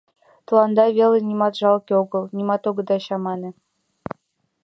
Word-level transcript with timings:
—Тыланда 0.45 0.85
веле 0.97 1.19
нимат 1.27 1.53
жалке 1.61 1.93
огыл, 2.01 2.23
нимат 2.35 2.63
огыда 2.69 2.97
чамане. 3.05 3.51